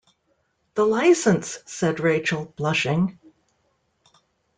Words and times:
‘The 0.73 0.83
licence!’ 0.83 1.59
said 1.67 1.99
Rachael, 1.99 2.45
blushing. 2.57 3.19